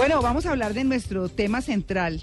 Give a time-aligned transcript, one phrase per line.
[0.00, 2.22] Bueno, vamos a hablar de nuestro tema central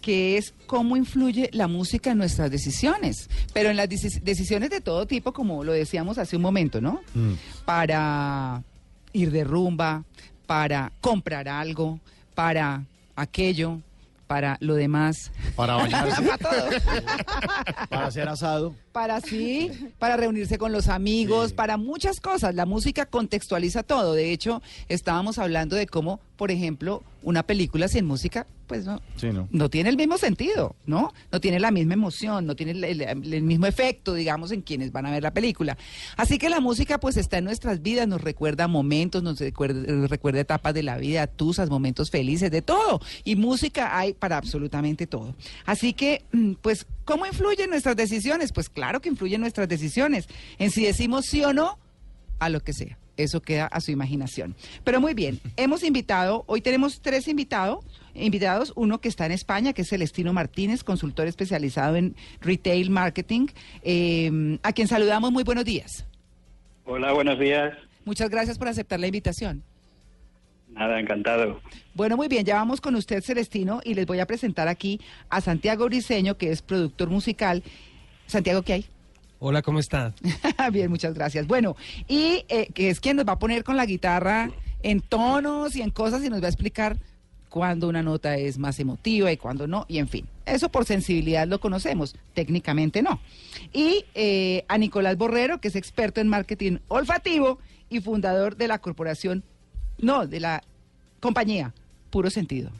[0.00, 5.06] que es cómo influye la música en nuestras decisiones, pero en las decisiones de todo
[5.06, 7.00] tipo, como lo decíamos hace un momento, ¿no?
[7.14, 7.34] Mm.
[7.64, 8.64] Para
[9.12, 10.02] ir de rumba,
[10.48, 12.00] para comprar algo,
[12.34, 12.82] para
[13.14, 13.78] aquello,
[14.26, 15.30] para lo demás.
[15.54, 16.22] Para bañarse.
[16.26, 16.70] para todo.
[17.88, 18.74] para hacer asado.
[18.92, 22.54] Para sí, para reunirse con los amigos, para muchas cosas.
[22.54, 24.12] La música contextualiza todo.
[24.12, 29.00] De hecho, estábamos hablando de cómo, por ejemplo, una película sin música, pues no,
[29.50, 29.68] no.
[29.68, 31.12] tiene el mismo sentido, ¿no?
[31.30, 35.10] No tiene la misma emoción, no tiene el, mismo efecto, digamos, en quienes van a
[35.10, 35.76] ver la película.
[36.16, 40.40] Así que la música, pues, está en nuestras vidas, nos recuerda momentos, nos recuerda, recuerda
[40.40, 43.00] etapas de la vida, tusas, momentos felices, de todo.
[43.24, 45.34] Y música hay para absolutamente todo.
[45.66, 48.52] Así que, mm, pues, ¿cómo influyen nuestras decisiones?
[48.52, 51.78] Pues claro que influyen nuestras decisiones, en si decimos sí o no
[52.38, 54.54] a lo que sea eso queda a su imaginación.
[54.84, 57.84] Pero muy bien, hemos invitado, hoy tenemos tres invitados,
[58.14, 63.46] invitados, uno que está en España, que es Celestino Martínez, consultor especializado en retail marketing,
[63.82, 65.32] eh, a quien saludamos.
[65.32, 66.06] Muy buenos días.
[66.84, 67.76] Hola, buenos días.
[68.04, 69.62] Muchas gracias por aceptar la invitación.
[70.74, 71.60] Nada, encantado.
[71.94, 75.40] Bueno, muy bien, ya vamos con usted, Celestino, y les voy a presentar aquí a
[75.40, 77.62] Santiago Briseño, que es productor musical.
[78.26, 78.86] Santiago, ¿qué hay?
[79.38, 80.14] Hola, ¿cómo está?
[80.72, 81.46] Bien, muchas gracias.
[81.46, 81.76] Bueno,
[82.08, 84.50] y eh, que es quien nos va a poner con la guitarra
[84.82, 86.96] en tonos y en cosas y nos va a explicar
[87.48, 90.26] cuándo una nota es más emotiva y cuándo no, y en fin.
[90.46, 93.20] Eso por sensibilidad lo conocemos, técnicamente no.
[93.72, 97.58] Y eh, a Nicolás Borrero, que es experto en marketing olfativo
[97.90, 99.44] y fundador de la corporación,
[99.98, 100.62] no, de la
[101.20, 101.74] compañía,
[102.10, 102.70] Puro Sentido.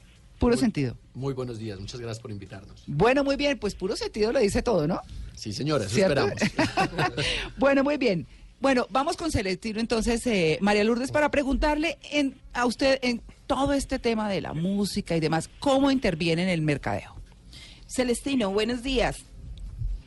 [0.43, 0.97] Puro sentido.
[1.15, 2.83] Muy buenos días, muchas gracias por invitarnos.
[2.89, 5.01] Bueno, muy bien, pues puro sentido lo dice todo, ¿no?
[5.37, 6.35] Sí, señora, eso esperamos.
[7.59, 8.27] bueno, muy bien.
[8.61, 13.73] Bueno, vamos con Celestino entonces, eh, María Lourdes, para preguntarle en, a usted en todo
[13.73, 17.15] este tema de la música y demás, ¿cómo interviene en el mercadeo?
[17.87, 19.25] Celestino, buenos días.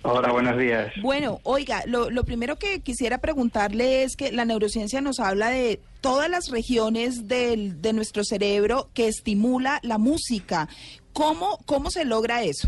[0.01, 0.91] Hola, buenos días.
[1.01, 5.79] Bueno, oiga, lo, lo, primero que quisiera preguntarle es que la neurociencia nos habla de
[6.05, 10.67] todas las regiones del, de nuestro cerebro que estimula la música.
[11.13, 12.67] ¿Cómo, cómo se logra eso?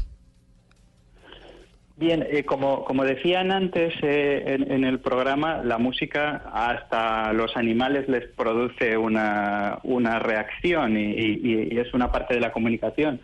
[1.98, 8.10] Bien, eh, como, como decían antes eh, en, el programa, la música hasta los animales
[8.10, 13.22] les produce una, una reacción y, y, es una parte de la comunicación.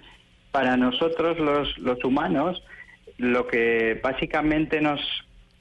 [0.52, 2.62] Para nosotros los, los humanos,
[3.18, 5.02] lo que básicamente nos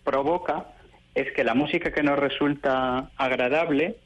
[0.04, 0.66] provoca
[1.14, 3.96] es que la música que nos resulta agradable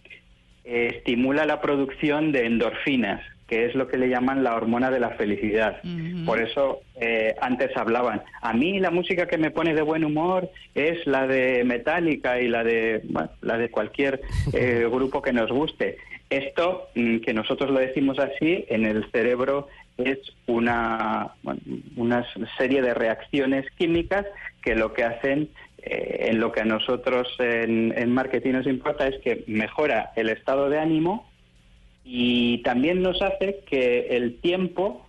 [0.66, 4.99] eh, estimula la producción de endorfinas, que es lo que le llaman la hormona de
[4.99, 5.81] la felicidad.
[6.25, 10.50] Por eso eh, antes hablaban, a mí la música que me pone de buen humor
[10.75, 13.03] es la de Metallica y la de,
[13.43, 14.21] la de cualquier
[14.53, 15.99] eh, grupo que nos guste.
[16.28, 21.34] Esto, mm, que nosotros lo decimos así, en el cerebro es una,
[21.97, 22.27] una
[22.59, 24.27] serie de reacciones químicas
[24.62, 25.48] que lo que hacen,
[25.86, 30.28] eh, en lo que a nosotros en, en marketing nos importa, es que mejora el
[30.28, 31.30] estado de ánimo
[32.04, 35.06] y también nos hace que el tiempo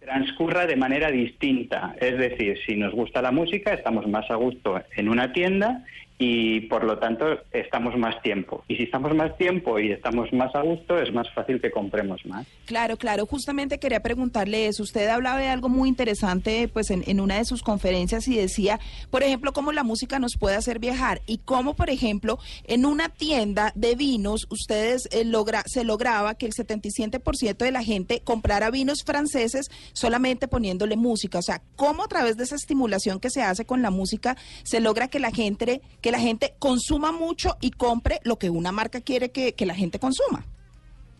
[0.00, 1.96] transcurra de manera distinta.
[2.00, 5.82] Es decir, si nos gusta la música, estamos más a gusto en una tienda
[6.18, 8.64] y por lo tanto estamos más tiempo.
[8.68, 12.24] Y si estamos más tiempo y estamos más a gusto, es más fácil que compremos
[12.24, 12.46] más.
[12.64, 13.26] Claro, claro.
[13.26, 14.82] Justamente quería preguntarle eso.
[14.82, 18.80] Usted hablaba de algo muy interesante pues en, en una de sus conferencias y decía,
[19.10, 23.08] por ejemplo, cómo la música nos puede hacer viajar y cómo, por ejemplo, en una
[23.10, 28.70] tienda de vinos, ustedes eh, logra, se lograba que el 77% de la gente comprara
[28.70, 31.38] vinos franceses solamente poniéndole música.
[31.38, 34.80] O sea, cómo a través de esa estimulación que se hace con la música se
[34.80, 39.00] logra que la gente que la gente consuma mucho y compre lo que una marca
[39.00, 40.44] quiere que, la gente consuma.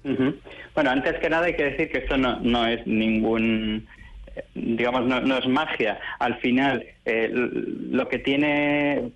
[0.04, 3.88] Bueno, antes que nada hay que decir que esto no, no es ningún,
[4.54, 5.98] digamos, no, es magia.
[6.20, 9.10] Al final, eh, lo que tiene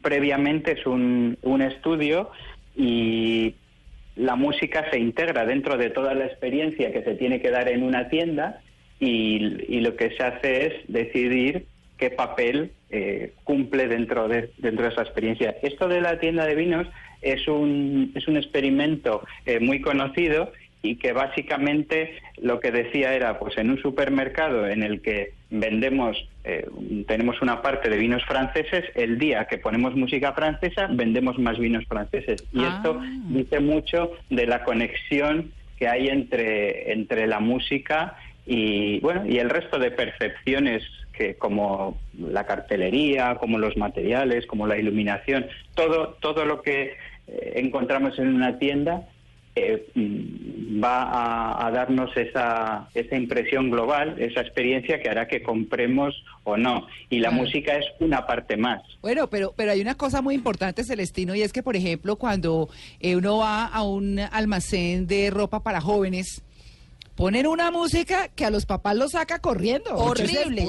[0.00, 2.30] previamente es un, un estudio
[2.76, 3.56] y
[4.14, 7.82] la música se integra dentro de toda la experiencia que se tiene que dar en
[7.82, 8.60] una tienda
[9.00, 11.66] y lo que se hace es decidir
[12.00, 15.54] qué papel eh, cumple dentro de, dentro de esa experiencia.
[15.62, 16.88] Esto de la tienda de vinos
[17.20, 20.50] es un, es un experimento eh, muy conocido
[20.82, 26.16] y que básicamente lo que decía era, pues en un supermercado en el que vendemos,
[26.44, 26.66] eh,
[27.06, 31.84] tenemos una parte de vinos franceses, el día que ponemos música francesa, vendemos más vinos
[31.86, 32.42] franceses.
[32.50, 33.06] Y esto ah.
[33.28, 38.16] dice mucho de la conexión que hay entre, entre la música
[38.46, 40.82] y, bueno, y el resto de percepciones
[41.38, 46.94] como la cartelería, como los materiales, como la iluminación, todo, todo lo que
[47.26, 49.08] eh, encontramos en una tienda
[49.56, 56.14] eh, mm, va a, darnos esa, esa impresión global, esa experiencia que hará que compremos
[56.44, 56.86] o no.
[57.10, 58.80] Y la música es una parte más.
[59.02, 62.68] Bueno, pero, pero hay una cosa muy importante, Celestino, y es que, por ejemplo, cuando
[63.00, 66.42] eh, uno va a un almacén de ropa para jóvenes,
[67.20, 69.94] ponen una música que a los papás los saca corriendo.
[69.94, 70.68] Horrible.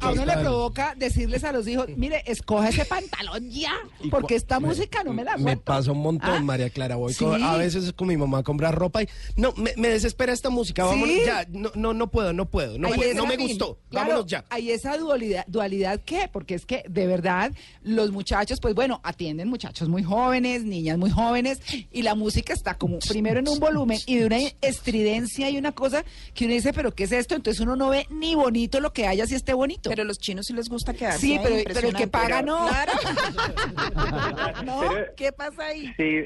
[0.00, 3.72] a uno le provoca decirles a los hijos, mire, escoja ese pantalón ya,
[4.10, 6.96] porque esta música no me la Me pasa un montón, ah, María Clara.
[6.96, 10.84] Voy a veces con mi mamá a comprar ropa y no, me, desespera esta música.
[10.84, 11.46] Vámonos ya.
[11.50, 12.78] No, no, no puedo, no puedo.
[12.78, 13.78] No, no me gustó.
[13.92, 14.44] Vámonos ya.
[14.50, 16.28] Hay esa dualidad, dualidad ¿qué?
[16.32, 21.10] Porque es que de verdad los muchachos, pues bueno, atienden muchachos muy jóvenes, niñas muy
[21.10, 21.60] jóvenes,
[21.92, 25.75] y la música está como primero en un volumen y de una estridencia y una
[25.76, 27.36] cosa que uno dice, pero ¿qué es esto?
[27.36, 29.88] Entonces uno no ve ni bonito lo que haya si esté bonito.
[29.90, 32.68] Pero a los chinos sí les gusta quedarse Sí, pero, pero el que paga no.
[34.64, 34.82] ¿No?
[35.16, 35.94] ¿Qué pasa ahí?
[35.96, 36.24] Sí,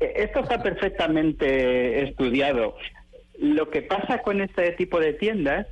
[0.00, 2.76] esto está perfectamente estudiado.
[3.38, 5.66] Lo que pasa con este tipo de tiendas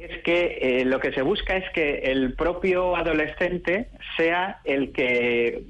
[0.00, 5.62] es que eh, lo que se busca es que el propio adolescente sea el que,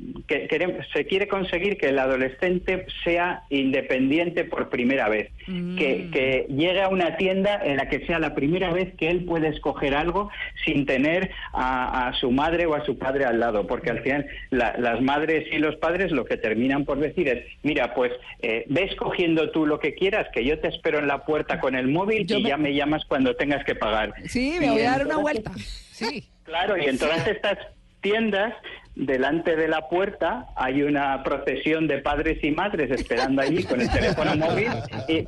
[0.93, 5.77] se quiere conseguir que el adolescente sea independiente por primera vez, mm.
[5.77, 9.49] que, llegue a una tienda en la que sea la primera vez que él puede
[9.49, 10.31] escoger algo
[10.65, 15.01] sin tener a, su madre o a su padre al lado, porque al final las
[15.01, 18.13] madres y los padres lo que terminan por decir es, mira, pues
[18.43, 21.75] eh, ve escogiendo tú lo que quieras, que yo te espero en la puerta con
[21.75, 24.13] el móvil y ya me llamas cuando tengas que pagar.
[24.29, 25.53] Sí, me voy a dar una vuelta.
[25.93, 26.29] Sí.
[26.45, 27.59] Claro, y en todas estas
[28.01, 28.55] tiendas,
[28.95, 33.91] delante de la puerta hay una procesión de padres y madres esperando allí con el
[33.93, 34.69] teléfono móvil,
[35.09, 35.25] y,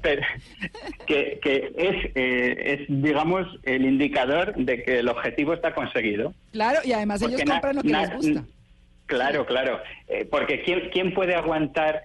[1.07, 1.41] que,
[1.77, 6.35] es, eh, es, digamos, el indicador de que el objetivo está conseguido.
[6.53, 8.45] Claro, y además ellos compran lo que les gusta.
[9.07, 12.05] Claro, claro, eh, porque ¿quién, ¿quién puede aguantar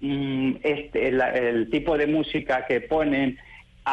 [0.00, 3.38] mm, este, el tipo de música que ponen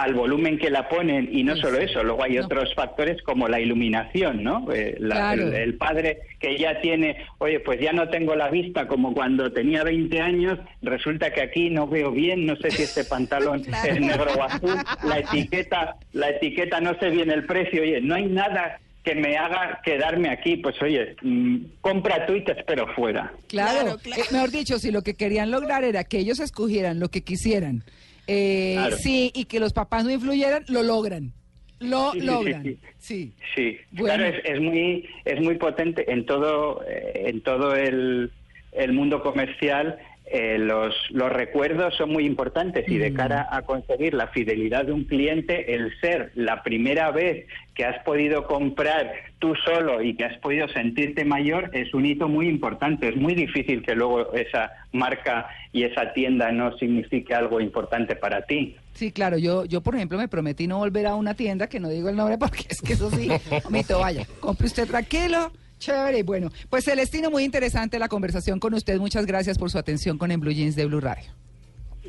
[0.01, 3.59] al volumen que la ponen y no solo eso, luego hay otros factores como la
[3.59, 4.71] iluminación, ¿no?
[4.71, 9.51] Eh, el, padre que ya tiene, oye, pues ya no tengo la vista como cuando
[9.51, 14.00] tenía 20 años, resulta que aquí no veo bien, no sé si este pantalón es
[14.00, 18.25] negro o azul, la etiqueta, la etiqueta no sé bien el precio, oye, no hay
[18.25, 23.31] nada que me haga quedarme aquí, pues oye, mm, compra tú y te espero fuera.
[23.48, 24.21] Claro, claro.
[24.21, 27.83] Eh, mejor dicho, si lo que querían lograr era que ellos escogieran lo que quisieran
[28.27, 31.33] eh, Sí, y que los papás no influyeran, lo logran.
[31.80, 32.77] Lo logran.
[32.98, 33.33] Sí.
[33.54, 38.31] Sí, claro, es, muy es muy potente en todo eh, en todo el,
[38.72, 43.13] el mundo comercial eh, los, los recuerdos son muy importantes y de mm.
[43.13, 47.45] cara a conseguir la fidelidad de un cliente, el ser la primera vez
[47.75, 52.27] que has podido comprar tú solo y que has podido sentirte mayor es un hito
[52.27, 53.10] muy importante.
[53.10, 58.42] Es muy difícil que luego esa marca y esa tienda no signifique algo importante para
[58.48, 58.77] ti.
[58.94, 61.89] Sí, claro, yo, yo por ejemplo me prometí no volver a una tienda que no
[61.89, 63.30] digo el nombre porque es que eso sí,
[63.69, 68.98] mito, vaya, compre usted tranquilo Chévere, bueno, pues Celestino, muy interesante la conversación con usted.
[69.00, 71.30] Muchas gracias por su atención con En Blue Jeans de Blue Radio.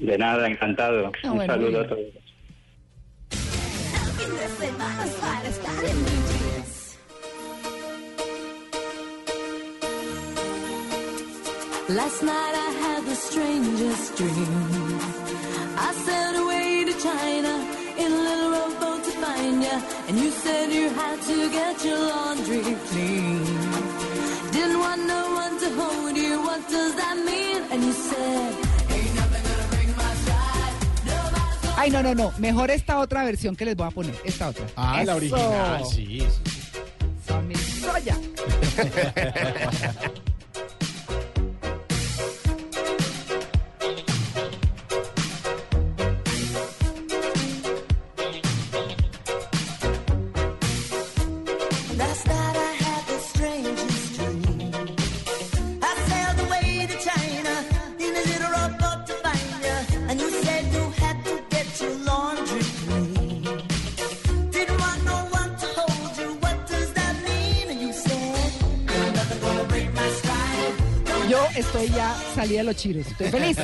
[0.01, 1.11] De nada, encantado.
[1.25, 2.05] Ah, Un saludo a todos.
[11.89, 14.99] Last night I had the strangest dream.
[15.79, 17.76] I sailed away to China in a little
[19.47, 23.87] to you, and you said you had to get your laundry clean.
[31.79, 32.33] Ay, no, no, no.
[32.39, 34.15] Mejor esta otra versión que les voy a poner.
[34.25, 34.67] Esta otra.
[34.75, 36.21] Ah, la original, sí.
[36.21, 37.81] sí.
[37.81, 38.19] Soya.
[38.77, 38.91] estoy
[72.59, 73.07] de los chiros.
[73.07, 73.57] Estoy feliz.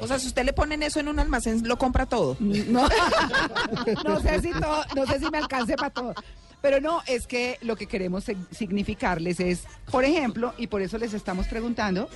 [0.00, 2.36] O sea, si usted le ponen eso en un almacén, lo compra todo.
[2.40, 2.88] No,
[4.04, 6.14] no sé si todo, no sé si me alcance para todo.
[6.60, 11.12] Pero no, es que lo que queremos significarles es, por ejemplo, y por eso les
[11.12, 12.08] estamos preguntando,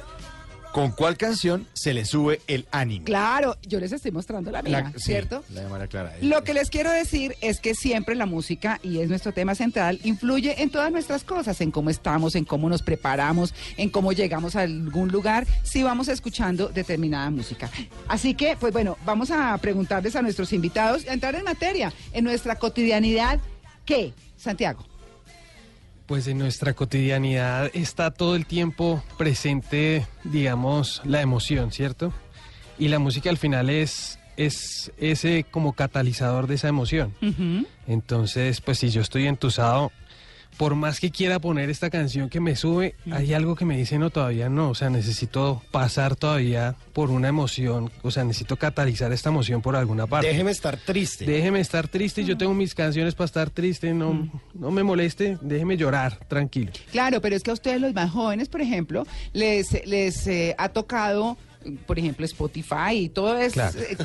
[0.73, 3.05] ¿Con cuál canción se le sube el ánimo?
[3.05, 5.43] Claro, yo les estoy mostrando la mía, ¿cierto?
[5.53, 6.13] la de María Clara.
[6.21, 10.01] Lo que les quiero decir es que siempre la música, y es nuestro tema central,
[10.05, 14.57] influye en todas nuestras cosas, en cómo estamos, en cómo nos preparamos, en cómo llegamos
[14.57, 17.71] a algún lugar, si vamos escuchando determinada música.
[18.09, 22.25] Así que, pues bueno, vamos a preguntarles a nuestros invitados, a entrar en materia, en
[22.25, 23.41] nuestra cotidianidad,
[23.85, 24.85] ¿qué, Santiago?
[26.07, 32.13] Pues en nuestra cotidianidad está todo el tiempo presente, digamos, la emoción, ¿cierto?
[32.79, 37.13] Y la música al final es, es ese como catalizador de esa emoción.
[37.89, 39.91] Entonces, pues si yo estoy entusado,
[40.57, 43.99] por más que quiera poner esta canción que me sube, hay algo que me dice
[43.99, 49.13] no, todavía no, o sea, necesito pasar todavía por una emoción, o sea, necesito catalizar
[49.13, 50.29] esta emoción por alguna parte.
[50.29, 51.25] Déjeme estar triste.
[51.25, 55.77] Déjeme estar triste, yo tengo mis canciones para estar triste, no, no me moleste, déjeme
[55.77, 56.73] llorar, tranquilo.
[56.91, 60.71] Claro, pero es que a ustedes los más jóvenes, por ejemplo, les, les eh, ha
[60.71, 61.37] tocado
[61.87, 63.57] por ejemplo, Spotify y todas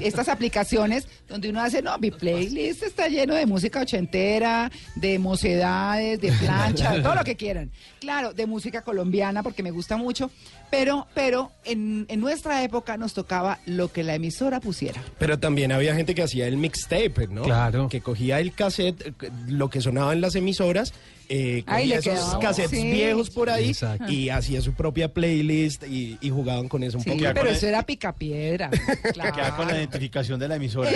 [0.01, 6.19] estas aplicaciones donde uno hace, no, mi playlist está lleno de música ochentera, de mocedades,
[6.19, 7.71] de plancha, todo lo que quieran.
[7.99, 10.31] Claro, de música colombiana porque me gusta mucho,
[10.71, 15.03] pero, pero en, en, nuestra época nos tocaba lo que la emisora pusiera.
[15.19, 17.43] Pero también había gente que hacía el mixtape, ¿no?
[17.43, 17.89] Claro.
[17.89, 19.13] Que cogía el cassette,
[19.47, 20.93] lo que sonaba en las emisoras
[21.33, 21.63] eh,
[21.93, 23.73] esos cassettes viejos por ahí
[24.09, 27.17] y hacía su propia playlist y, jugaban con eso un poco.
[27.19, 28.69] Pero eso era picapiedra.
[29.13, 29.55] claro.
[29.55, 30.89] con la identificación de la emisora.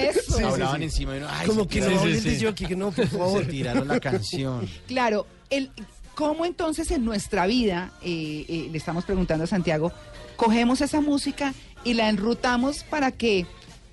[0.43, 3.45] Hablaban encima y uno, ay, como que no, que no, por favor.
[3.45, 4.67] Tiraron la canción.
[4.87, 5.71] Claro, el,
[6.15, 9.91] ¿cómo entonces en nuestra vida, eh, eh, le estamos preguntando a Santiago,
[10.35, 11.53] cogemos esa música
[11.83, 13.45] y la enrutamos para que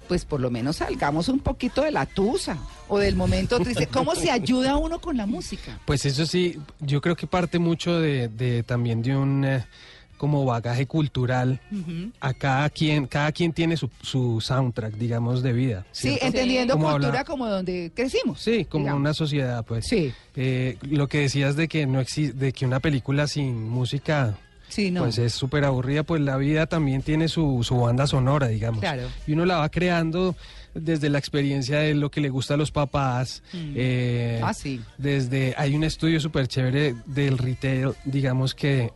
[0.09, 3.87] pues por lo menos salgamos un poquito de la tusa o del momento triste.
[3.87, 5.81] ¿Cómo se ayuda uno con la música?
[5.87, 9.65] Pues eso sí, yo creo que parte mucho de, también de un eh,
[10.23, 11.59] como bagaje cultural.
[12.21, 15.85] A cada quien, cada quien tiene su, soundtrack, digamos, de vida.
[15.91, 18.41] Sí, entendiendo cultura como donde crecimos.
[18.41, 19.85] Sí, como una sociedad, pues.
[19.85, 20.13] Sí.
[20.37, 24.39] Eh, lo que decías de que no existe, de que una película sin música
[24.97, 28.79] pues es súper aburrida, pues la vida también tiene su, su banda sonora, digamos.
[28.79, 29.09] Claro.
[29.27, 30.37] Y uno la va creando
[30.73, 33.43] desde la experiencia de lo que le gusta a los papás.
[33.53, 33.73] Mm.
[33.75, 34.81] Eh, ah, sí.
[34.99, 38.93] Desde, hay un estudio súper chévere del retail, digamos que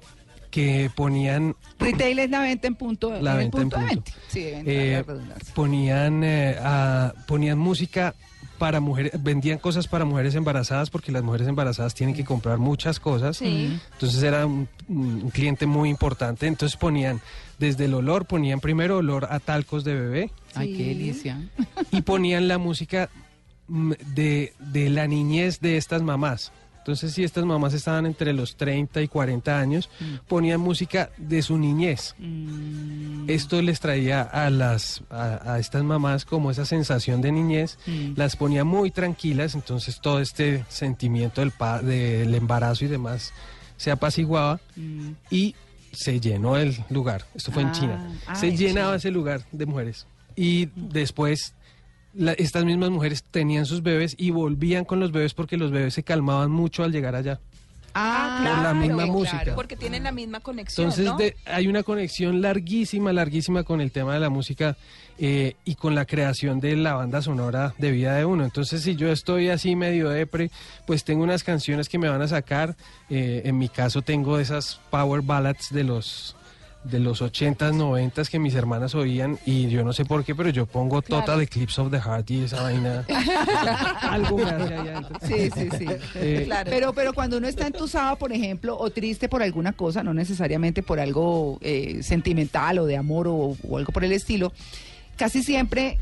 [0.56, 4.10] que ponían retail es la venta en punto la venta en punto.
[4.28, 5.04] Sí, eh,
[5.54, 6.56] ponían eh,
[7.26, 8.14] ponían música
[8.56, 12.98] para mujeres, vendían cosas para mujeres embarazadas porque las mujeres embarazadas tienen que comprar muchas
[12.98, 13.42] cosas.
[13.42, 14.66] Entonces era un,
[15.30, 16.46] cliente muy importante.
[16.46, 17.20] Entonces ponían,
[17.58, 20.30] desde el olor, ponían primero olor a talcos de bebé.
[20.54, 21.38] Ay, qué delicia.
[21.90, 23.10] Y ponían la música
[23.68, 26.50] mm, de, de la niñez de estas mamás.
[26.86, 30.28] Entonces, si estas mamás estaban entre los 30 y 40 años, mm.
[30.28, 32.14] ponían música de su niñez.
[32.16, 33.28] Mm.
[33.28, 38.12] Esto les traía a las a, estas mamás como esa sensación de niñez, mm.
[38.14, 41.52] las ponía muy tranquilas, entonces todo este sentimiento del,
[41.82, 43.32] del embarazo y demás
[43.76, 44.60] se apaciguaba
[45.28, 45.56] y
[45.90, 47.24] se llenó el lugar.
[47.34, 48.12] Esto fue en China.
[48.28, 50.06] Ah, se llenaba ese lugar de mujeres.
[50.36, 51.52] Y después
[52.36, 56.02] estas mismas mujeres tenían sus bebés y volvían con los bebés porque los bebés se
[56.02, 57.40] calmaban mucho al llegar allá.
[57.98, 59.54] Ah, claro, la misma música.
[59.54, 60.90] Porque tienen la misma conexión.
[60.90, 64.76] Entonces hay una conexión larguísima, larguísima con el tema de la música
[65.18, 68.44] eh, y con la creación de la banda sonora de vida de uno.
[68.44, 70.50] Entonces si yo estoy así medio depre,
[70.86, 72.76] pues tengo unas canciones que me van a sacar.
[73.08, 76.36] Eh, en mi caso tengo esas power ballads de los
[76.90, 80.48] de los 80s, 90 que mis hermanas oían y yo no sé por qué, pero
[80.50, 83.04] yo pongo Total Eclipse of the Heart y esa vaina.
[84.00, 84.38] Algo
[85.26, 85.86] Sí, sí, sí.
[86.16, 90.14] Eh, pero, pero cuando uno está entusado, por ejemplo, o triste por alguna cosa, no
[90.14, 94.52] necesariamente por algo eh, sentimental o de amor o, algo por el estilo,
[95.16, 95.98] casi siempre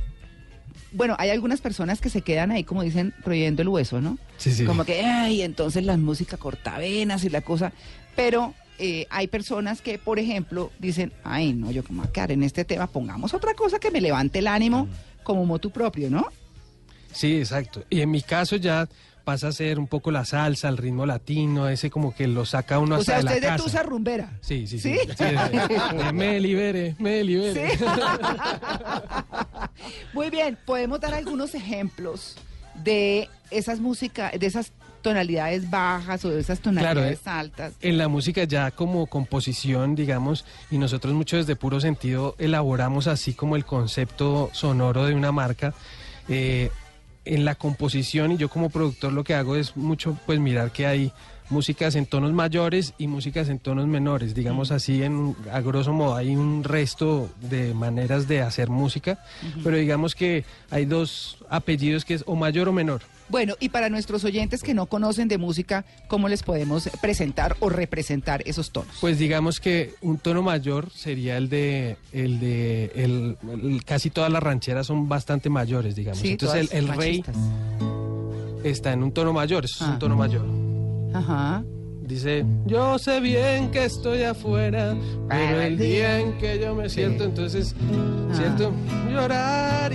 [0.92, 4.18] bueno, hay algunas personas que se quedan ahí, como dicen, prohibiendo el hueso, ¿no?
[4.36, 4.64] Sí, sí.
[4.64, 7.72] Como que, ay, entonces la música cortavenas y la cosa.
[8.14, 12.42] Pero eh, hay personas que, por ejemplo, dicen, ay, no, yo como a quedar en
[12.42, 14.88] este tema, pongamos otra cosa que me levante el ánimo
[15.22, 16.26] como motu propio, ¿no?
[17.12, 17.84] Sí, exacto.
[17.90, 18.88] Y en mi caso ya
[19.24, 22.78] pasa a ser un poco la salsa, el ritmo latino, ese como que lo saca
[22.78, 24.38] uno hasta o sea, usted de tusa rumbera.
[24.40, 24.96] Sí, sí, sí.
[26.12, 27.78] me libere, me libere.
[30.12, 32.36] Muy bien, podemos dar algunos ejemplos
[32.82, 34.72] de esas músicas, de esas
[35.04, 37.74] tonalidades bajas o de esas tonalidades eh, altas.
[37.80, 43.34] En la música ya como composición, digamos, y nosotros mucho desde puro sentido elaboramos así
[43.34, 45.74] como el concepto sonoro de una marca.
[46.28, 46.70] Eh,
[47.26, 50.86] en la composición y yo como productor lo que hago es mucho pues mirar que
[50.86, 51.12] hay
[51.48, 54.34] músicas en tonos mayores y músicas en tonos menores.
[54.34, 59.18] Digamos así, en, a grosso modo, hay un resto de maneras de hacer música,
[59.62, 63.02] pero digamos que hay dos apellidos que es o mayor o menor.
[63.28, 67.68] Bueno, y para nuestros oyentes que no conocen de música, ¿cómo les podemos presentar o
[67.68, 68.96] representar esos tonos?
[69.00, 74.42] Pues digamos que un tono mayor sería el de, el de, el, casi todas las
[74.42, 76.22] rancheras son bastante mayores, digamos.
[76.22, 77.24] Entonces el, rey
[78.62, 79.98] está en un tono mayor, eso es un ah.
[79.98, 80.46] tono mayor.
[81.14, 81.64] Ajá.
[82.02, 84.94] Dice, yo sé bien que estoy afuera,
[85.28, 88.34] pero el día en que yo me siento, entonces ah.
[88.34, 88.72] siento
[89.10, 89.92] llorar.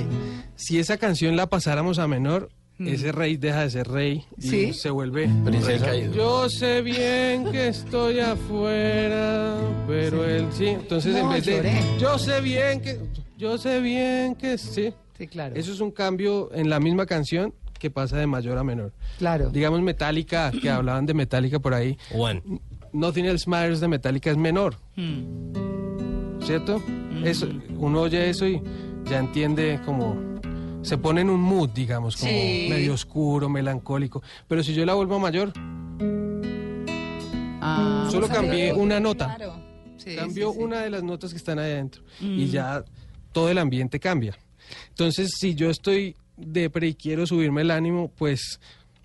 [0.56, 2.50] Si esa canción la pasáramos a menor.
[2.80, 5.96] Ese rey deja de ser rey y se vuelve princesa.
[5.96, 9.58] Yo sé bien que estoy afuera,
[9.88, 10.68] pero él sí.
[10.68, 13.00] Entonces en vez de yo sé bien que
[13.38, 14.94] yo sé bien que sí.
[15.18, 15.56] Sí, claro.
[15.56, 18.94] Eso es un cambio en la misma canción que pasa de mayor a menor.
[19.18, 19.50] Claro.
[19.50, 21.98] Digamos Metallica, que hablaban de Metallica por ahí.
[22.14, 22.42] One.
[22.94, 24.76] Nothing Else Matters de Metallica es menor.
[24.96, 26.42] Mm.
[26.44, 26.80] ¿Cierto?
[26.80, 27.26] Mm.
[27.26, 28.62] Eso, uno oye eso y
[29.06, 30.29] ya entiende como
[30.82, 34.22] se pone en un mood, digamos, como medio oscuro, melancólico.
[34.48, 35.54] Pero si yo la vuelvo mayor,
[37.62, 39.36] ah, solo cambié una nota.
[39.36, 39.70] Claro.
[40.16, 42.04] Cambió una de las notas que están ahí adentro.
[42.22, 42.50] Y mm.
[42.50, 42.84] ya
[43.32, 44.38] todo el ambiente cambia.
[44.90, 48.60] Entonces, si yo estoy depre y quiero subirme el ánimo, pues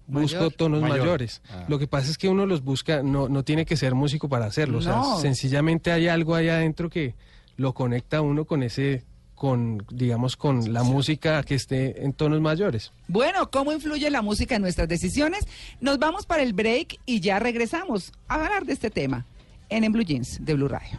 [0.07, 1.43] busco tonos mayores.
[1.50, 1.64] Ah.
[1.69, 4.47] Lo que pasa es que uno los busca, no, no tiene que ser músico para
[4.47, 4.78] hacerlo.
[4.78, 7.14] O sea, sencillamente hay algo ahí adentro que
[7.57, 9.04] lo conecta a uno con ese
[9.45, 12.93] con, digamos, con la música que esté en tonos mayores.
[13.09, 15.45] Bueno, ¿cómo influye la música en nuestras decisiones?
[15.83, 19.27] Nos vamos para el break y ya regresamos a hablar de este tema
[19.69, 20.99] en En Blue Jeans de Blue Radio.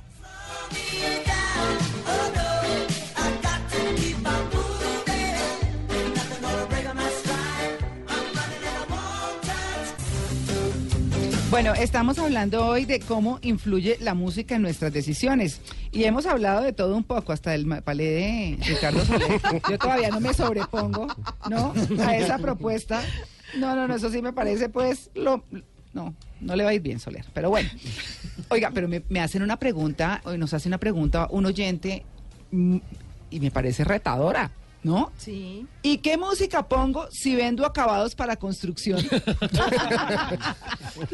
[11.55, 15.61] Bueno, estamos hablando hoy de cómo influye la música en nuestras decisiones.
[15.95, 19.41] Y hemos hablado de todo un poco, hasta el palé de Ricardo Soler.
[19.69, 21.07] Yo todavía no me sobrepongo,
[21.49, 21.73] ¿no?
[22.03, 23.01] A esa propuesta.
[23.57, 25.43] No, no, no, eso sí me parece, pues, lo.
[25.93, 27.23] No, no le va a ir bien, Soler.
[27.33, 27.69] Pero bueno.
[28.49, 32.03] Oiga, pero me, me hacen una pregunta, hoy nos hace una pregunta un oyente
[32.51, 32.77] mm,
[33.29, 34.51] y me parece retadora.
[34.85, 35.11] ¿No?
[35.17, 35.65] Sí.
[35.81, 38.99] ¿Y qué música pongo si vendo acabados para construcción?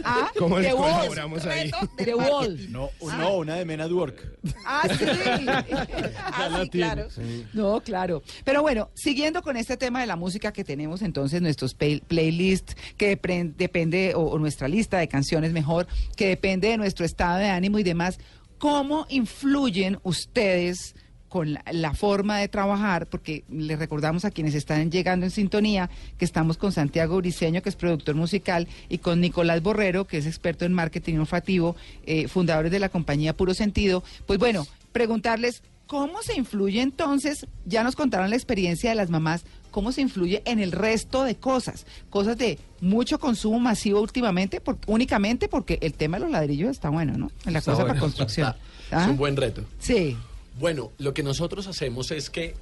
[0.03, 0.29] ¿Ah?
[0.38, 1.71] ¿Cómo le colaboramos ahí?
[1.95, 2.69] The Wall.
[2.69, 4.39] No, no, una de Men at Work.
[4.65, 5.05] Ah, sí.
[5.47, 7.07] ah, sí, claro.
[7.53, 8.23] No, claro.
[8.43, 13.17] Pero bueno, siguiendo con este tema de la música que tenemos entonces nuestros playlists, que
[13.55, 17.84] depende, o nuestra lista de canciones mejor, que depende de nuestro estado de ánimo y
[17.84, 18.19] demás,
[18.57, 20.93] ¿cómo influyen ustedes?
[21.31, 26.25] Con la, forma de trabajar, porque les recordamos a quienes están llegando en sintonía que
[26.25, 30.65] estamos con Santiago Briceño, que es productor musical, y con Nicolás Borrero, que es experto
[30.65, 34.03] en marketing olfativo, eh, fundadores de la compañía Puro Sentido.
[34.25, 39.45] Pues bueno, preguntarles cómo se influye entonces, ya nos contaron la experiencia de las mamás,
[39.71, 45.47] cómo se influye en el resto de cosas, cosas de mucho consumo masivo últimamente, únicamente
[45.47, 47.31] porque el tema de los ladrillos está bueno, ¿no?
[47.45, 48.53] En la cosa para construcción.
[48.91, 49.15] Es un ¿Ah?
[49.17, 49.63] buen reto.
[49.79, 50.17] Sí.
[50.59, 52.55] Bueno, lo que nosotros hacemos es que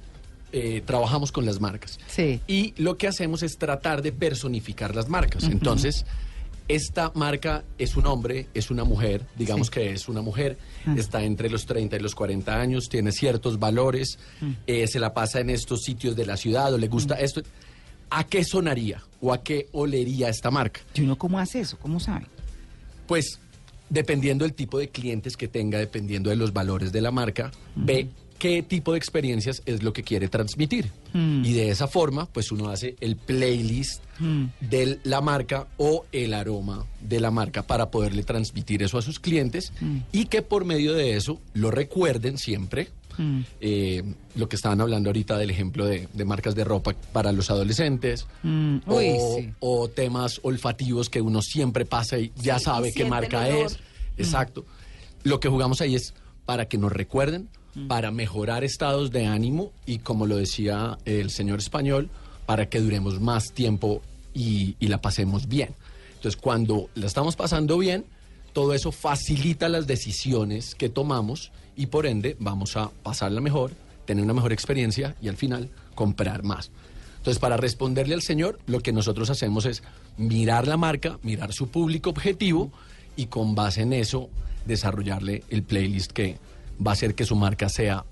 [0.52, 1.98] eh, trabajamos con las marcas.
[2.08, 2.40] Sí.
[2.46, 5.44] Y lo que hacemos es tratar de personificar las marcas.
[5.44, 6.04] Entonces,
[6.66, 10.94] esta marca es un hombre, es una mujer, digamos que es una mujer, ah.
[10.96, 14.50] está entre los 30 y los 40 años, tiene ciertos valores, mm.
[14.66, 17.24] eh, se la pasa en estos sitios de la ciudad o le gusta mm.
[17.24, 17.42] esto.
[18.10, 20.80] ¿A qué sonaría o a qué olería esta marca?
[20.94, 21.76] ¿Y uno cómo hace eso?
[21.78, 22.26] ¿Cómo sabe?
[23.06, 23.38] Pues
[23.90, 28.08] dependiendo del tipo de clientes que tenga, dependiendo de los valores de la marca, ve
[28.40, 30.90] qué tipo de experiencias es lo que quiere transmitir.
[31.12, 31.44] Mm.
[31.44, 34.44] Y de esa forma, pues uno hace el playlist mm.
[34.60, 39.20] de la marca o el aroma de la marca para poderle transmitir eso a sus
[39.20, 39.98] clientes mm.
[40.12, 42.88] y que por medio de eso lo recuerden siempre.
[43.60, 44.02] Eh,
[44.34, 48.26] lo que estaban hablando ahorita del ejemplo de, marcas de ropa para los adolescentes.
[49.60, 53.78] O, temas olfativos que uno siempre pasa y ya sabe qué marca es.
[54.16, 54.64] Exacto.
[55.22, 56.14] Lo que jugamos ahí es
[56.46, 57.48] para que nos recuerden,
[57.86, 62.10] para mejorar estados de ánimo y como lo decía el señor español,
[62.46, 64.02] para que duremos más tiempo
[64.34, 65.74] y, la pasemos bien.
[66.16, 68.04] Entonces, cuando la estamos pasando bien,
[68.52, 73.72] todo eso facilita las decisiones que tomamos y por ende vamos a pasarla mejor,
[74.04, 76.70] tener una mejor experiencia y al final comprar más.
[77.18, 79.82] Entonces, para responderle al señor, lo que nosotros hacemos es
[80.16, 82.70] mirar la marca, mirar su público objetivo
[83.14, 84.30] y con base en eso
[84.64, 86.38] desarrollarle el playlist que
[86.84, 88.04] va a hacer que su marca sea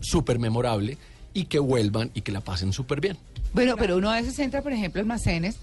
[0.00, 0.98] súper memorable
[1.32, 3.16] y que vuelvan y que la pasen súper bien.
[3.54, 5.56] Bueno, pero uno a veces entra, por ejemplo, almacenes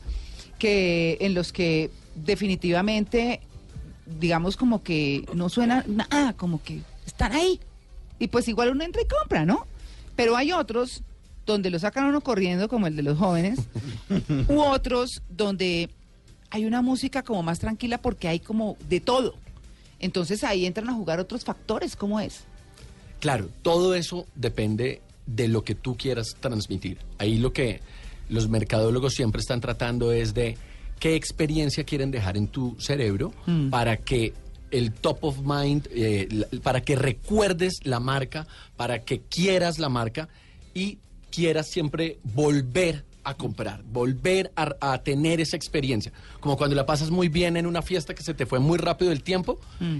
[0.57, 3.41] que en los que definitivamente,
[4.19, 6.81] digamos como que no suena nada, como que
[7.19, 7.59] están ahí.
[8.17, 9.65] Y pues igual uno entra y compra, ¿no?
[10.15, 11.03] Pero hay otros
[11.45, 13.59] donde lo sacan uno corriendo, como el de los jóvenes,
[14.47, 15.89] u otros donde
[16.49, 19.35] hay una música como más tranquila porque hay como de todo.
[19.99, 22.43] Entonces ahí entran a jugar otros factores, ¿cómo es?
[23.19, 26.99] Claro, todo eso depende de lo que tú quieras transmitir.
[27.17, 27.81] Ahí lo que
[28.29, 30.57] los mercadólogos siempre están tratando es de
[30.99, 33.69] qué experiencia quieren dejar en tu cerebro mm.
[33.69, 34.33] para que
[34.71, 40.29] el top of mind, eh, para que recuerdes la marca, para que quieras la marca
[40.73, 40.99] y
[41.31, 46.11] quieras siempre volver a comprar, volver a, tener esa experiencia.
[46.39, 49.11] Como cuando la pasas muy bien en una fiesta que se te fue muy rápido
[49.11, 49.97] el tiempo, mm.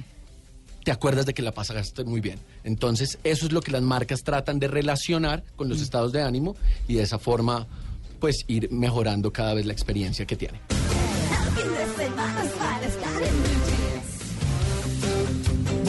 [0.84, 2.40] te acuerdas de que la pasaste muy bien.
[2.64, 5.84] Entonces, eso es lo que las marcas tratan de relacionar con los mm.
[5.84, 6.56] estados de ánimo
[6.88, 7.68] y de esa forma,
[8.20, 10.79] pues ir mejorando cada vez la experiencia que tiene.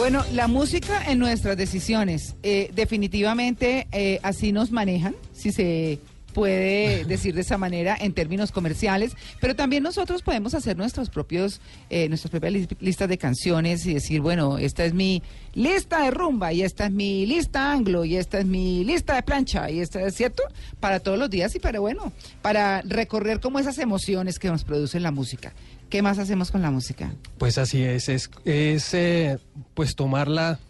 [0.01, 5.99] Bueno, la música en nuestras decisiones, eh, definitivamente eh, así nos manejan, si se
[6.31, 11.61] puede decir de esa manera en términos comerciales, pero también nosotros podemos hacer nuestros propios,
[11.91, 15.23] eh, nuestras propias listas de canciones y decir, bueno, esta es mi
[15.55, 19.23] lista de rumba y esta es mi lista anglo y esta es mi lista de
[19.23, 20.43] plancha y esta es cierto
[20.79, 22.13] para todos los días y para bueno,
[22.43, 25.53] para recorrer como esas emociones que nos producen la música.
[25.89, 27.13] ¿Qué más hacemos con la música?
[27.39, 29.39] Pues así es, es, es eh,
[29.75, 30.61] pues tomarla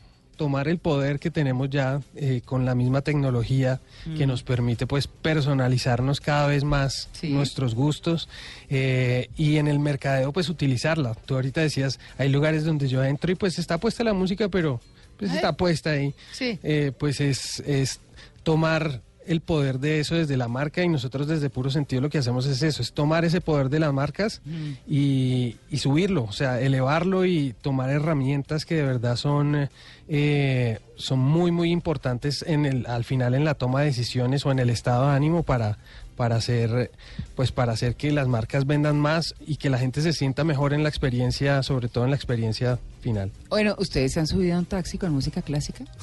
[0.41, 3.79] tomar el poder que tenemos ya eh, con la misma tecnología
[4.17, 4.29] que mm.
[4.31, 8.27] nos permite pues personalizarnos cada vez más nuestros gustos
[8.71, 11.15] eh, y en el mercadeo pues utilizarla.
[11.27, 14.81] Tú ahorita decías, hay lugares donde yo entro y pues está puesta la música, pero
[15.19, 16.15] pues está puesta ahí.
[16.33, 16.59] Sí.
[16.99, 18.01] pues es, es
[18.43, 22.19] tomar el poder de eso desde la marca y nosotros desde puro sentido lo que
[22.19, 24.41] hacemos es eso, es tomar ese poder de las marcas
[24.89, 29.69] y, subirlo, o sea, elevarlo y tomar herramientas que de verdad son,
[30.09, 34.53] eh, son muy, muy importantes en el, al final en la toma de decisiones o
[34.53, 35.79] en el estado de ánimo para,
[36.17, 36.91] para hacer
[37.35, 40.75] pues para hacer que las marcas vendan más y que la gente se sienta mejor
[40.75, 43.33] en la experiencia, sobre todo en la experiencia final.
[43.49, 45.85] Bueno, ¿ustedes se han subido a un taxi con música clásica?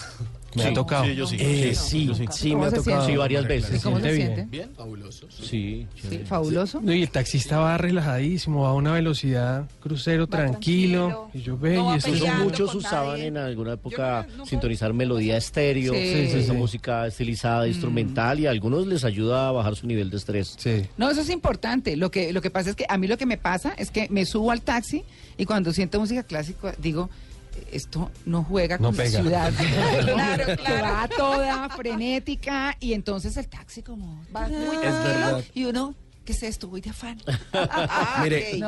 [0.56, 1.06] Me ha tocado.
[1.06, 1.38] Sí, yo sí.
[1.40, 3.06] Eh, sí, sí, me ha tocado.
[3.06, 3.84] Sí, varias veces.
[3.84, 4.48] ¿Cómo se siente?
[4.50, 5.28] Bien, fabuloso.
[5.30, 5.88] Sí.
[6.26, 6.82] fabuloso.
[6.84, 11.98] y el taxista va relajadísimo, va a una velocidad crucero tranquilo, Y yo veo, y
[11.98, 12.10] eso
[12.44, 17.70] muchos usaban en alguna época sintonizar melodía estéreo, esa música estilizada, mm.
[17.70, 20.56] instrumental, y a algunos les ayuda a bajar su nivel de estrés.
[20.58, 20.84] Sí.
[20.98, 21.96] No, eso es importante.
[21.96, 24.08] Lo que, lo que pasa es que a mí lo que me pasa es que
[24.10, 25.04] me subo al taxi
[25.38, 27.10] y cuando siento música clásica digo
[27.72, 29.54] esto no juega con la ciudad.
[30.04, 30.84] claro, claro.
[30.84, 35.96] va toda frenética y entonces el taxi como va muy tranquilo y uno
[36.28, 36.68] ¿Qué es esto?
[36.68, 37.22] Voy de afán.
[37.54, 38.60] Ah, Mire,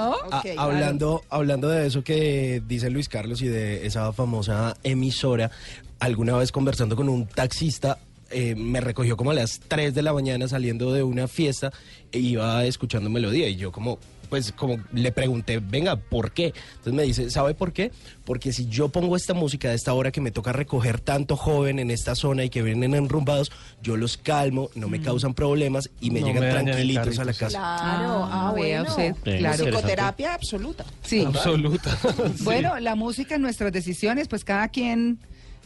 [0.56, 5.52] hablando, hablando de eso que dice Luis Carlos y de esa famosa emisora,
[5.99, 7.97] alguna vez conversando con un taxista,
[8.32, 11.73] eh, me recogió como a las 3 de la mañana saliendo de una fiesta
[12.13, 16.53] e iba escuchando melodía y yo como pues como le pregunté, venga, ¿por qué?
[16.71, 17.91] Entonces me dice, ¿sabe por qué?
[18.25, 21.79] Porque si yo pongo esta música de esta hora que me toca recoger tanto joven
[21.79, 25.03] en esta zona y que vienen enrumbados, yo los calmo, no me mm.
[25.03, 27.57] causan problemas y me llegan tranquilitos a la casa.
[27.57, 29.65] Claro, ah, ah Usted, claro.
[29.65, 30.85] Psicoterapia absoluta.
[31.01, 31.23] Sí.
[31.25, 31.97] Absoluta.
[32.41, 35.19] Bueno, la música en nuestras decisiones, pues cada quien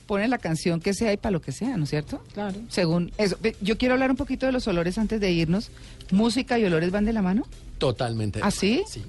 [0.06, 2.22] pone la canción que sea y para lo que sea, ¿no es cierto?
[2.34, 2.60] Claro.
[2.70, 3.38] Según eso.
[3.62, 5.72] Yo quiero hablar un poquito de los olores antes de irnos.
[6.12, 7.48] ¿Música y olores van de la mano?
[7.78, 8.40] Totalmente.
[8.44, 8.84] ¿Ah, sí?
[8.88, 9.04] Sí.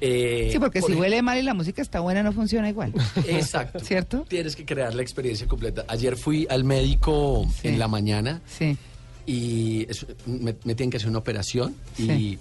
[0.00, 2.92] Eh, sí, porque si huele mal y la música está buena, no funciona igual.
[3.28, 3.78] Exacto.
[3.80, 4.26] ¿Cierto?
[4.28, 5.84] Tienes que crear la experiencia completa.
[5.88, 8.40] Ayer fui al médico en la mañana.
[8.46, 8.76] Sí.
[9.26, 9.86] Y
[10.26, 11.76] me, tienen que hacer una operación.
[11.96, 12.38] Y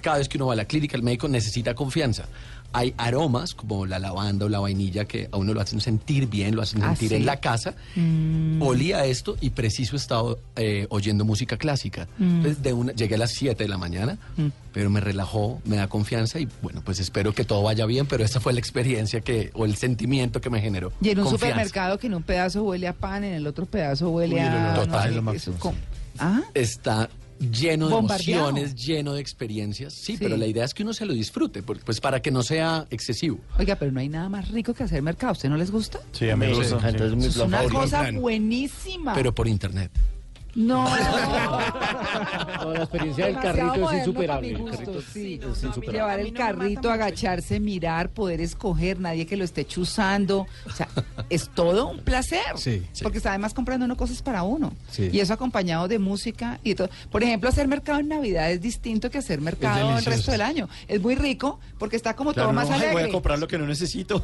[0.00, 2.28] cada vez que uno va a la clínica, el médico necesita confianza
[2.72, 6.56] hay aromas como la lavanda o la vainilla que a uno lo hacen sentir bien,
[6.56, 7.74] lo hacen ah, sentir en la casa.
[7.96, 8.62] Mm.
[8.62, 12.08] Olía esto y preciso estaba eh, oyendo música clásica.
[12.18, 12.42] Mm.
[12.42, 14.48] de una, llegué a las 7 de la mañana, mm.
[14.72, 18.24] pero me relajó, me da confianza y bueno, pues espero que todo vaya bien, pero
[18.24, 20.92] esa fue la experiencia que o el sentimiento que me generó.
[21.00, 24.10] Y en un supermercado que en un pedazo huele a pan, en el otro pedazo
[24.10, 24.74] huele a...
[24.74, 25.22] Total,
[26.18, 26.42] ¿Ah?
[26.54, 27.08] Está
[27.50, 29.92] lleno de emociones, lleno de experiencias.
[29.92, 32.86] Sí, pero la idea es que uno se lo disfrute, pues para que no sea
[32.90, 33.38] excesivo.
[33.58, 35.32] Oiga, pero no hay nada más rico que hacer mercado.
[35.32, 36.00] ¿Usted no les gusta?
[36.12, 36.88] Sí, a mí me gusta.
[36.88, 39.14] es una cosa buenísima.
[39.14, 39.90] Pero por internet.
[40.54, 40.84] No.
[42.72, 44.58] la experiencia del carrito es insuperable.
[45.90, 50.46] Llevar el carrito, agacharse, mirar, poder escoger, nadie que lo esté chuzando.
[50.66, 50.88] O sea,
[51.30, 52.40] es todo un placer.
[53.02, 54.72] Porque está además comprando uno cosas para uno.
[54.98, 56.90] Y eso acompañado de música y todo.
[57.10, 60.68] Por ejemplo, hacer mercado en Navidad es distinto que hacer mercado el resto del año.
[60.88, 62.92] Es muy rico porque está como todo más alegre.
[62.92, 64.22] Voy a comprar lo que no necesito.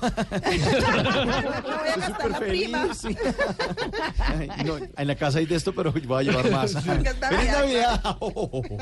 [4.96, 6.84] en la casa hay de esto, pero voy a llevar más.
[6.84, 8.02] ¡Feliz Navidad!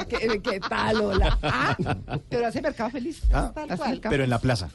[0.43, 1.39] ¿Qué, tal, Lola?
[1.43, 1.77] Ah,
[2.29, 3.23] pero hace mercado feliz.
[3.33, 3.53] Ah,
[4.09, 4.71] pero en la plaza.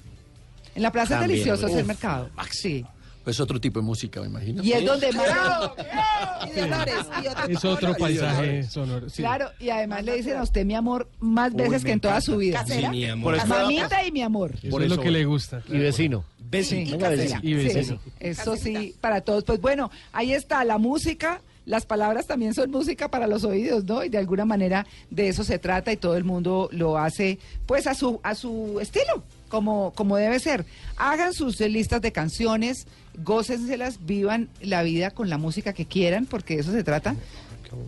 [0.76, 2.30] En la plaza es delicioso hacer mercado.
[2.52, 2.86] Sí.
[3.24, 4.64] Pues otro tipo de música, me imagino.
[4.64, 5.28] Y es donde más...
[7.50, 9.06] es otro paisaje sonoro.
[9.16, 12.38] Claro, y además le dicen a usted mi amor más veces que en toda su
[12.38, 12.66] vida.
[12.66, 13.38] Sí, mi amor.
[13.46, 14.56] Mamita y mi amor.
[14.72, 15.62] Por eso es lo que le gusta.
[15.68, 16.24] Y vecino.
[16.40, 16.98] Vecino.
[17.44, 18.00] Y vecino.
[18.20, 19.44] eso sí, para todos.
[19.44, 24.04] Pues bueno, ahí está la música las palabras también son música para los oídos, ¿no?
[24.04, 27.88] Y de alguna manera de eso se trata y todo el mundo lo hace pues
[27.88, 30.66] a su a su estilo, como como debe ser.
[30.98, 32.88] Hagan sus listas de canciones,
[33.24, 37.16] gócenselas, vivan la vida con la música que quieran, porque de eso se trata.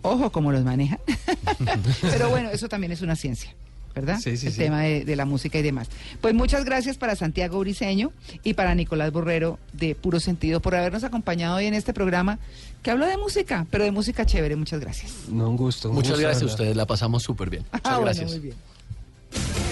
[0.02, 0.98] Ojo cómo los manejan.
[2.00, 3.54] Pero bueno, eso también es una ciencia.
[3.94, 4.18] ¿Verdad?
[4.20, 5.88] Sí, sí, el tema de, la música y demás.
[6.20, 11.04] Pues muchas gracias para Santiago Briseño y para Nicolás Borrero de Puro Sentido por habernos
[11.04, 12.38] acompañado hoy en este programa
[12.82, 14.56] que habla de música, pero de música chévere.
[14.56, 15.12] Muchas gracias.
[15.28, 15.92] No, un gusto.
[15.92, 17.64] muchas gracias a ustedes, la pasamos súper bien.
[17.72, 18.30] Ah, muchas gracias.
[18.30, 19.63] muy bien.